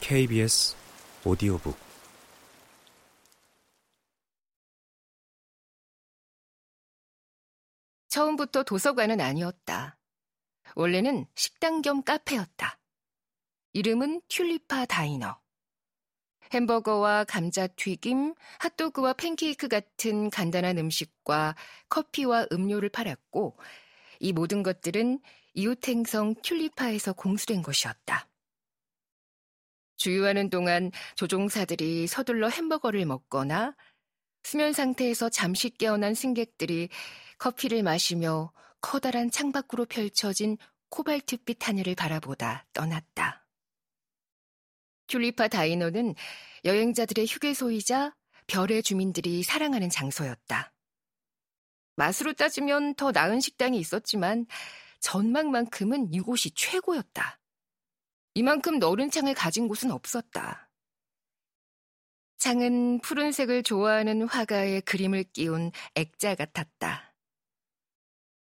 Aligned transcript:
KBS 0.00 0.76
오디오북 1.24 1.76
처음부터 8.08 8.62
도서관은 8.62 9.20
아니었다. 9.20 9.98
원래는 10.76 11.26
식당 11.34 11.82
겸 11.82 12.04
카페였다. 12.04 12.78
이름은 13.72 14.22
튤리파 14.28 14.84
다이너. 14.84 15.40
햄버거와 16.52 17.24
감자튀김, 17.24 18.34
핫도그와 18.60 19.14
팬케이크 19.14 19.66
같은 19.66 20.30
간단한 20.30 20.78
음식과 20.78 21.56
커피와 21.88 22.46
음료를 22.52 22.90
팔았고, 22.90 23.58
이 24.20 24.32
모든 24.32 24.62
것들은 24.62 25.20
이웃행성 25.54 26.36
튤리파에서 26.42 27.12
공수된 27.14 27.62
것이었다. 27.62 28.28
주유하는 29.96 30.50
동안 30.50 30.90
조종사들이 31.16 32.06
서둘러 32.06 32.48
햄버거를 32.48 33.06
먹거나 33.06 33.74
수면 34.42 34.72
상태에서 34.72 35.30
잠시 35.30 35.70
깨어난 35.70 36.14
승객들이 36.14 36.90
커피를 37.38 37.82
마시며 37.82 38.52
커다란 38.80 39.30
창밖으로 39.30 39.86
펼쳐진 39.86 40.58
코발트빛 40.90 41.66
하늘을 41.66 41.94
바라보다 41.94 42.66
떠났다. 42.72 43.46
튤리파 45.06 45.48
다이너는 45.48 46.14
여행자들의 46.64 47.26
휴게소이자 47.26 48.14
별의 48.46 48.82
주민들이 48.82 49.42
사랑하는 49.42 49.88
장소였다. 49.88 50.72
맛으로 51.96 52.32
따지면 52.32 52.94
더 52.94 53.12
나은 53.12 53.40
식당이 53.40 53.78
있었지만 53.78 54.46
전망만큼은 55.04 56.14
이곳이 56.14 56.50
최고였다. 56.52 57.38
이만큼 58.32 58.78
너른 58.78 59.10
창을 59.10 59.34
가진 59.34 59.68
곳은 59.68 59.90
없었다. 59.90 60.70
창은 62.38 63.00
푸른색을 63.00 63.64
좋아하는 63.64 64.26
화가의 64.26 64.80
그림을 64.80 65.24
끼운 65.24 65.72
액자 65.94 66.34
같았다. 66.34 67.14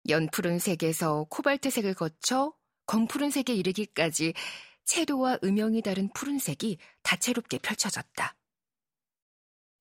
연푸른색에서 0.09 1.27
코발트색을 1.29 1.93
거쳐 1.93 2.53
검푸른색에 2.87 3.53
이르기까지 3.53 4.33
채도와 4.85 5.39
음영이 5.43 5.83
다른 5.83 6.09
푸른색이 6.11 6.79
다채롭게 7.03 7.59
펼쳐졌다. 7.59 8.35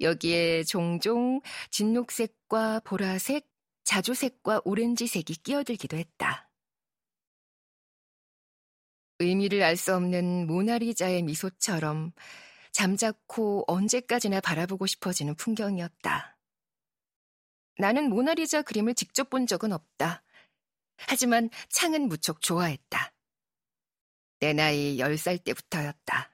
여기에 0.01 0.65
종종 0.65 1.41
진녹색과 1.71 2.81
보라색, 2.81 3.49
자주색과 3.85 4.61
오렌지색이 4.65 5.37
끼어들기도 5.37 5.97
했다. 5.97 6.46
의미를 9.19 9.63
알 9.63 9.77
수 9.77 9.95
없는 9.95 10.47
모나리자의 10.47 11.23
미소처럼 11.23 12.13
잠자코 12.73 13.65
언제까지나 13.67 14.41
바라보고 14.41 14.87
싶어지는 14.87 15.35
풍경이었다. 15.37 16.39
나는 17.79 18.11
모나리자 18.11 18.63
그림을 18.63 18.95
직접 18.95 19.31
본 19.31 19.47
적은 19.47 19.73
없다. 19.73 20.23
하지만 20.99 21.51
창은 21.71 22.09
무척 22.09 22.41
좋아했다. 22.43 23.13
내 24.41 24.53
나이 24.53 24.99
10살 24.99 25.43
때부터였다. 25.45 26.31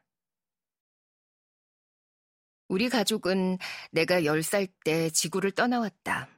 우리 2.68 2.88
가족은 2.88 3.58
내가 3.90 4.22
10살 4.22 4.72
때 4.84 5.10
지구를 5.10 5.52
떠나왔다. 5.52 6.28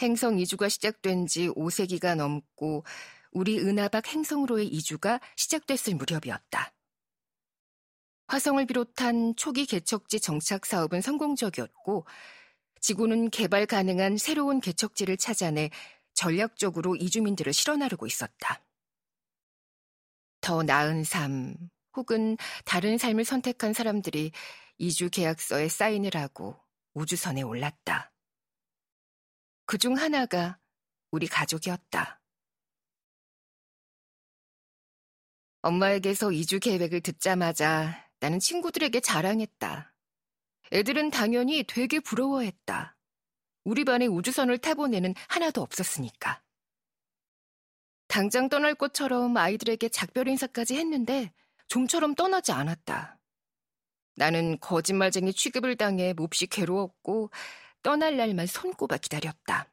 행성 0.00 0.38
이주가 0.38 0.68
시작된 0.68 1.26
지 1.26 1.48
5세기가 1.48 2.16
넘고 2.16 2.84
우리 3.34 3.60
은하박 3.60 4.08
행성으로의 4.08 4.68
이주가 4.68 5.20
시작됐을 5.36 5.96
무렵이었다. 5.96 6.72
화성을 8.28 8.64
비롯한 8.66 9.36
초기 9.36 9.66
개척지 9.66 10.20
정착 10.20 10.66
사업은 10.66 11.02
성공적이었고 11.02 12.06
지구는 12.80 13.30
개발 13.30 13.66
가능한 13.66 14.18
새로운 14.18 14.60
개척지를 14.60 15.16
찾아내 15.18 15.70
전략적으로 16.14 16.96
이주민들을 16.96 17.52
실어나르고 17.52 18.06
있었다. 18.06 18.64
더 20.40 20.62
나은 20.62 21.04
삶 21.04 21.56
혹은 21.96 22.36
다른 22.64 22.98
삶을 22.98 23.24
선택한 23.24 23.72
사람들이 23.72 24.32
이주 24.78 25.10
계약서에 25.10 25.68
사인을 25.68 26.12
하고 26.16 26.56
우주선에 26.94 27.42
올랐다. 27.42 28.12
그 29.66 29.78
중 29.78 29.96
하나가 29.98 30.58
우리 31.10 31.26
가족이었다. 31.26 32.20
엄마에게서 35.64 36.30
이주 36.30 36.60
계획을 36.60 37.00
듣자마자 37.00 38.06
나는 38.20 38.38
친구들에게 38.38 39.00
자랑했다. 39.00 39.94
애들은 40.72 41.10
당연히 41.10 41.64
되게 41.64 42.00
부러워했다. 42.00 42.94
우리 43.64 43.84
반에 43.86 44.06
우주선을 44.06 44.58
타보내는 44.58 45.14
하나도 45.28 45.62
없었으니까. 45.62 46.42
당장 48.08 48.50
떠날 48.50 48.74
것처럼 48.74 49.34
아이들에게 49.38 49.88
작별 49.88 50.28
인사까지 50.28 50.76
했는데 50.76 51.32
좀처럼 51.68 52.14
떠나지 52.14 52.52
않았다. 52.52 53.18
나는 54.16 54.58
거짓말쟁이 54.60 55.32
취급을 55.32 55.76
당해 55.76 56.12
몹시 56.12 56.46
괴로웠고 56.46 57.30
떠날 57.82 58.18
날만 58.18 58.46
손꼽아 58.46 58.98
기다렸다. 58.98 59.72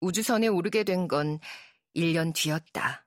우주선에 0.00 0.48
오르게 0.48 0.84
된 0.84 1.08
건 1.08 1.40
1년 1.96 2.34
뒤였다. 2.34 3.03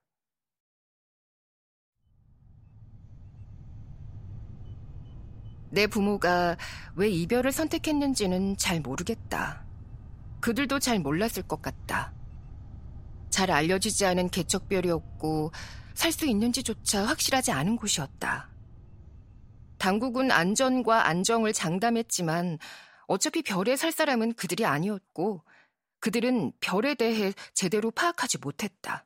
내 5.69 5.87
부모가 5.87 6.57
왜 6.95 7.09
이별을 7.09 7.51
선택했는지는 7.51 8.57
잘 8.57 8.79
모르겠다. 8.79 9.65
그들도 10.39 10.79
잘 10.79 10.99
몰랐을 10.99 11.43
것 11.47 11.61
같다. 11.61 12.13
잘 13.29 13.51
알려지지 13.51 14.05
않은 14.05 14.29
개척별이었고 14.29 15.51
살 15.93 16.11
수 16.11 16.27
있는지조차 16.27 17.05
확실하지 17.05 17.51
않은 17.51 17.75
곳이었다. 17.75 18.49
당국은 19.79 20.31
안전과 20.31 21.07
안정을 21.07 21.53
장담했지만 21.53 22.59
어차피 23.07 23.41
별에 23.41 23.75
살 23.75 23.91
사람은 23.91 24.33
그들이 24.33 24.65
아니었고 24.65 25.43
그들은 25.99 26.53
별에 26.59 26.93
대해 26.95 27.33
제대로 27.53 27.89
파악하지 27.91 28.37
못했다. 28.39 29.05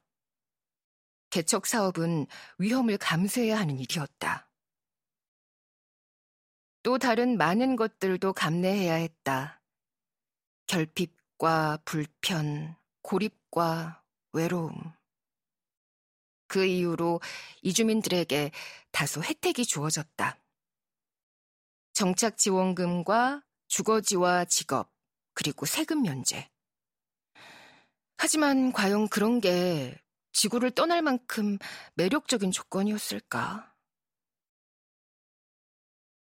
개척 1.29 1.65
사업은 1.65 2.27
위험을 2.57 2.97
감수해야 2.97 3.57
하는 3.57 3.79
일이었다. 3.79 4.50
또 6.83 6.97
다른 6.97 7.37
많은 7.37 7.75
것들도 7.75 8.33
감내해야 8.33 8.95
했다. 8.95 9.61
결핍과 10.67 11.79
불편, 11.85 12.75
고립과 13.01 14.03
외로움. 14.33 14.73
그 16.47 16.65
이후로 16.65 17.21
이주민들에게 17.61 18.51
다소 18.91 19.23
혜택이 19.23 19.65
주어졌다. 19.65 20.37
정착 21.93 22.37
지원금과 22.37 23.43
주거지와 23.67 24.45
직업, 24.45 24.91
그리고 25.33 25.65
세금 25.65 26.01
면제. 26.01 26.49
하지만 28.17 28.71
과연 28.71 29.07
그런 29.07 29.39
게 29.39 29.97
지구를 30.33 30.71
떠날 30.71 31.01
만큼 31.01 31.57
매력적인 31.95 32.51
조건이었을까? 32.51 33.70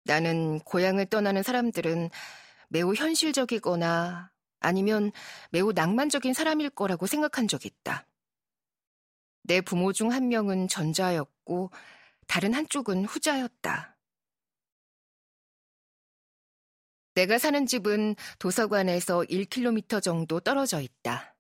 나는 0.10 0.58
고향을 0.62 1.06
떠나는 1.06 1.44
사람들은 1.44 2.10
매우 2.70 2.96
현실적이거나 2.96 4.32
아니면 4.60 5.12
매우 5.52 5.72
낭만적인 5.72 6.34
사람일 6.34 6.72
거라고 6.72 7.06
생각한 7.06 7.48
적이 7.48 7.68
있다. 7.68 8.08
내 9.44 9.62
부모 9.62 9.94
중 9.94 10.12
한 10.12 10.28
명은 10.28 10.68
전자였고 10.68 11.70
다른 12.28 12.56
한쪽은 12.56 13.06
후자였다. 13.06 13.98
내가 17.14 17.38
사는 17.38 17.68
집은 17.68 18.16
도서관에서 18.40 19.20
1km 19.30 20.02
정도 20.02 20.40
떨어져 20.40 20.82
있다. 20.82 21.36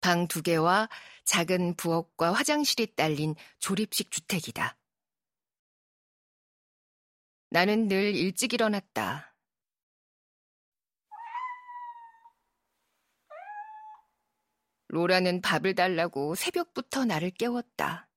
방 0.00 0.28
두 0.28 0.42
개와 0.42 0.88
작은 1.24 1.74
부엌과 1.76 2.32
화장실이 2.32 2.94
딸린 2.94 3.34
조립식 3.58 4.12
주택이다. 4.12 4.76
나는 7.52 7.86
늘 7.86 8.14
일찍 8.14 8.54
일어났다. 8.54 9.36
로라는 14.88 15.42
밥을 15.42 15.74
달라고 15.74 16.34
새벽부터 16.34 17.04
나를 17.04 17.30
깨웠다. 17.30 18.08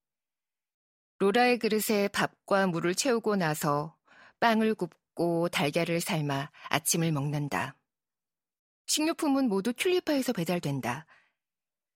로라의 1.18 1.60
그릇에 1.60 2.08
밥과 2.14 2.68
물을 2.68 2.96
채우고 2.96 3.36
나서 3.36 3.98
빵을 4.40 4.74
굽고 4.76 5.50
달걀을 5.50 6.00
삶아 6.00 6.50
아침을 6.70 7.12
먹는다. 7.12 7.76
식료품은 8.86 9.50
모두 9.50 9.74
튤리파에서 9.74 10.32
배달된다. 10.32 11.08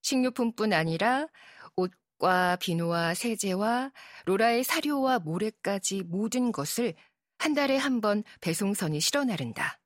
식료품뿐 0.02 0.74
아니라 0.74 1.26
옷과 1.76 2.56
비누와 2.56 3.14
세제와 3.14 3.92
로라의 4.26 4.62
사료와 4.62 5.20
모래까지 5.20 6.02
모든 6.02 6.52
것을 6.52 6.94
한 7.40 7.54
달에 7.54 7.78
한 7.78 8.02
번 8.02 8.22
배송선이 8.42 9.00
실어 9.00 9.24
나른다. 9.24 9.80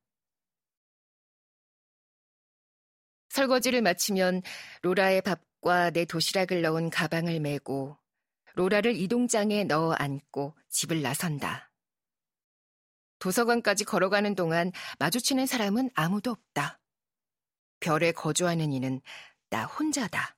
설거지를 3.28 3.80
마치면 3.80 4.42
로라의 4.82 5.22
밥과 5.22 5.90
내 5.90 6.04
도시락을 6.04 6.62
넣은 6.62 6.90
가방을 6.90 7.38
메고 7.38 7.96
로라를 8.54 8.96
이동장에 8.96 9.62
넣어 9.64 9.92
안고 9.92 10.56
집을 10.68 11.00
나선다. 11.02 11.70
도서관까지 13.20 13.84
걸어가는 13.84 14.34
동안 14.34 14.72
마주치는 14.98 15.46
사람은 15.46 15.90
아무도 15.94 16.32
없다. 16.32 16.80
별에 17.78 18.10
거주하는 18.10 18.72
이는 18.72 19.00
나 19.50 19.64
혼자다. 19.64 20.36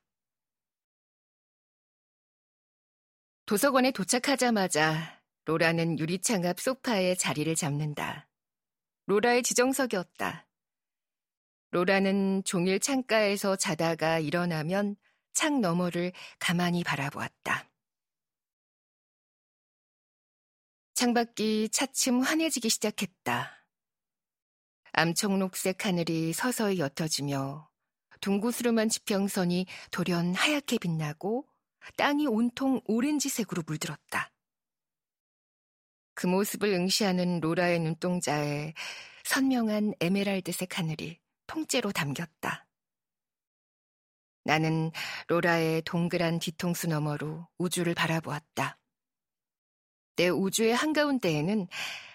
도서관에 3.47 3.91
도착하자마자 3.93 5.16
로라는 5.47 6.01
유리창 6.01 6.45
앞 6.45 6.59
소파에 6.59 7.15
자리를 7.15 7.55
잡는다. 7.55 8.29
로라의 9.07 9.45
지정석이었다. 9.45 10.45
로라는 11.71 12.43
종일 12.43 12.81
창가에서 12.81 13.55
자다가 13.55 14.19
일어나면 14.19 14.97
창 15.33 15.61
너머를 15.61 16.11
가만히 16.41 16.83
바라보았다. 16.83 17.71
창밖이 20.95 21.69
차츰 21.71 22.23
환해지기 22.23 22.69
시작했다. 22.69 23.69
암청록색 24.95 25.87
하늘이 25.87 26.33
서서히 26.33 26.81
옅어지며 26.81 27.71
둥구스름한 28.21 28.89
지평선이 28.89 29.67
돌연 29.93 30.35
하얗게 30.35 30.79
빛나고 30.79 31.47
땅이 31.97 32.27
온통 32.27 32.81
오렌지색으로 32.87 33.63
물들었다. 33.65 34.33
그 36.17 36.27
모습을 36.27 36.73
응시하는 36.73 37.41
로라의 37.41 37.79
눈동자에 37.79 38.73
선명한 39.25 39.95
에메랄드색 40.01 40.79
하늘이 40.79 41.21
통째로 41.47 41.93
담겼다. 41.93 42.67
나는 44.45 44.93
로라의 45.29 45.83
동그란 45.83 46.39
뒤통수 46.39 46.89
너머로 46.89 47.47
우주를 47.59 47.95
바라보았다. 47.95 48.79
내 50.17 50.29
우주의 50.29 50.75
한가운데에는 50.75 51.69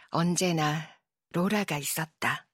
언제나 0.09 0.99
로라가 1.29 1.77
있었다. 1.77 2.47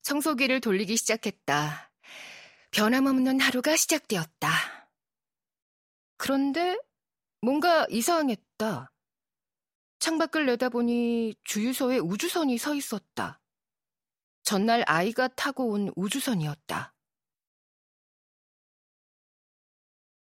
청소기를 0.00 0.62
돌리기 0.62 0.96
시작했다. 0.96 1.92
변함없는 2.70 3.40
하루가 3.40 3.76
시작되었다. 3.76 4.88
그런데 6.16 6.78
뭔가 7.44 7.86
이상했다. 7.90 8.90
창밖을 9.98 10.46
내다보니 10.46 11.34
주유소에 11.44 11.98
우주선이 11.98 12.56
서 12.56 12.74
있었다. 12.74 13.38
전날 14.42 14.82
아이가 14.86 15.28
타고 15.28 15.68
온 15.68 15.92
우주선이었다. 15.94 16.93